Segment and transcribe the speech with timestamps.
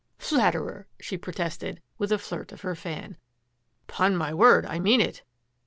[0.29, 3.17] "Flatterer!" she protested, with a flirt of her fan."
[3.87, 5.21] Ton my word, I mean it."